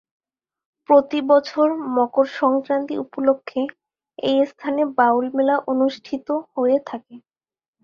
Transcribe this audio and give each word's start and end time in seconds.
প্রতি 0.89 1.19
বছর 1.29 1.67
মকর 1.95 2.27
সংক্রান্তি 2.39 2.93
উপলক্ষে 2.97 3.61
এই 4.19 4.39
স্থানে 4.51 4.81
বাউল 4.97 5.25
মেলা 5.33 5.55
অনুষ্ঠিত 5.71 6.27
হয়ে 6.53 6.77
থাকে। 6.85 7.15